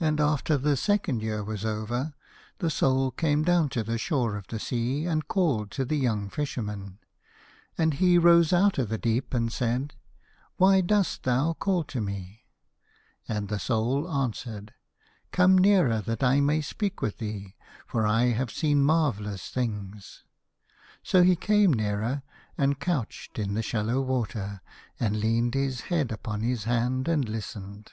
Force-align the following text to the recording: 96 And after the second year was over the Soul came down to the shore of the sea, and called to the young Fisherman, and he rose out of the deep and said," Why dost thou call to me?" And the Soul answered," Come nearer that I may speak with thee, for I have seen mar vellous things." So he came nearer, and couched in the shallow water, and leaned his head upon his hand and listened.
96 0.00 0.08
And 0.08 0.20
after 0.26 0.56
the 0.56 0.74
second 0.74 1.20
year 1.20 1.44
was 1.44 1.62
over 1.62 2.14
the 2.60 2.70
Soul 2.70 3.10
came 3.10 3.42
down 3.42 3.68
to 3.68 3.84
the 3.84 3.98
shore 3.98 4.36
of 4.38 4.46
the 4.46 4.58
sea, 4.58 5.04
and 5.04 5.28
called 5.28 5.70
to 5.72 5.84
the 5.84 5.98
young 5.98 6.30
Fisherman, 6.30 6.98
and 7.76 7.92
he 7.92 8.16
rose 8.16 8.54
out 8.54 8.78
of 8.78 8.88
the 8.88 8.96
deep 8.96 9.34
and 9.34 9.52
said," 9.52 9.92
Why 10.56 10.80
dost 10.80 11.24
thou 11.24 11.52
call 11.52 11.84
to 11.92 12.00
me?" 12.00 12.46
And 13.28 13.48
the 13.48 13.58
Soul 13.58 14.10
answered," 14.10 14.72
Come 15.30 15.58
nearer 15.58 16.00
that 16.00 16.22
I 16.22 16.40
may 16.40 16.62
speak 16.62 17.02
with 17.02 17.18
thee, 17.18 17.54
for 17.86 18.06
I 18.06 18.30
have 18.30 18.50
seen 18.50 18.82
mar 18.82 19.12
vellous 19.12 19.50
things." 19.50 20.24
So 21.02 21.22
he 21.22 21.36
came 21.36 21.74
nearer, 21.74 22.22
and 22.56 22.80
couched 22.80 23.38
in 23.38 23.52
the 23.52 23.60
shallow 23.62 24.00
water, 24.00 24.62
and 24.98 25.20
leaned 25.20 25.52
his 25.52 25.82
head 25.92 26.10
upon 26.12 26.40
his 26.40 26.64
hand 26.64 27.08
and 27.08 27.28
listened. 27.28 27.90